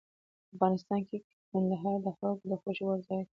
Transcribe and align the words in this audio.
افغانستان 0.55 1.01
کې 1.09 1.17
کندهار 1.49 1.97
د 2.05 2.07
خلکو 2.17 2.45
د 2.51 2.53
خوښې 2.61 2.83
وړ 2.85 2.97
ځای 3.07 3.21
دی. 3.25 3.29